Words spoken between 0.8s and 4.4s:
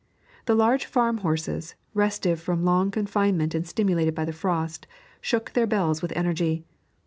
farm horses, restive from long confinement and stimulated by the